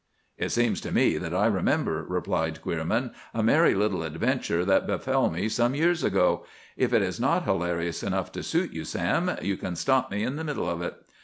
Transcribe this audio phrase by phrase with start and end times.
[0.35, 5.29] "It seems to me that I remember," replied Queerman, "a merry little adventure that befell
[5.29, 6.43] me some years ago.
[6.75, 10.37] If it is not hilarious enough to suit you, Sam, you can stop me in
[10.37, 10.95] the middle of it.